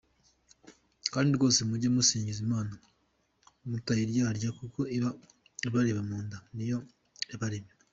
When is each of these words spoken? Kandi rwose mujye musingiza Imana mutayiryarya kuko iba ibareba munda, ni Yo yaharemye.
Kandi 1.13 1.29
rwose 1.37 1.59
mujye 1.69 1.87
musingiza 1.95 2.39
Imana 2.47 2.73
mutayiryarya 3.69 4.49
kuko 4.59 4.79
iba 4.97 5.09
ibareba 5.67 6.01
munda, 6.09 6.37
ni 6.55 6.65
Yo 6.71 6.79
yaharemye. 7.31 7.73